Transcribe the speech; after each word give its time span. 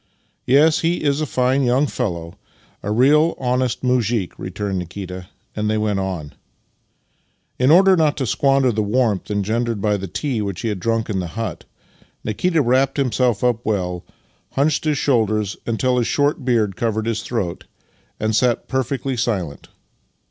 "Yes, 0.47 0.79
he 0.79 1.03
is 1.03 1.21
a 1.21 1.27
fine 1.27 1.61
young 1.61 1.85
fellow, 1.85 2.33
a 2.81 2.89
real 2.91 3.35
honest 3.37 3.83
muzhik," 3.83 4.33
returned 4.39 4.79
Nikita, 4.79 5.27
and 5.55 5.69
they 5.69 5.77
went 5.77 5.99
on. 5.99 6.33
In 7.59 7.69
order 7.69 7.95
not 7.95 8.17
to 8.17 8.25
squander 8.25 8.71
the 8.71 8.81
warmth 8.81 9.29
engendered 9.29 9.79
by 9.79 9.97
the 9.97 10.07
tea 10.07 10.41
which 10.41 10.61
he 10.61 10.69
had 10.69 10.79
drunk 10.79 11.07
in 11.11 11.19
the 11.19 11.27
hut, 11.37 11.65
Nikita 12.23 12.63
wrapped 12.63 12.97
himself 12.97 13.43
up 13.43 13.63
well, 13.63 14.03
hunched 14.53 14.85
his 14.85 14.97
shoulders 14.97 15.55
until 15.67 15.99
his 15.99 16.07
short 16.07 16.43
beard 16.43 16.75
covered 16.75 17.05
his 17.05 17.21
throat, 17.21 17.65
and 18.19 18.35
sat 18.35 18.67
perfectly 18.67 19.15
silent. 19.15 19.67